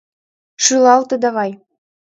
[0.63, 1.51] Шӱлалте давай!